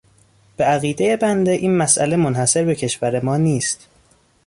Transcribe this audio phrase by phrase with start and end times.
[0.57, 3.89] به عقیده بنده این مسئله منحصر به کشور ما نیست.